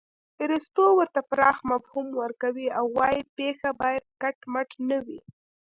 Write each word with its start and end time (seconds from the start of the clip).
ارستو 0.43 0.85
ورته 0.99 1.21
پراخ 1.29 1.57
مفهوم 1.71 2.07
ورکوي 2.21 2.67
او 2.77 2.85
وايي 2.97 3.21
پېښه 3.37 3.69
باید 3.81 4.03
کټ 4.21 4.37
مټ 4.53 4.69
نه 4.89 4.97
وي 5.05 5.19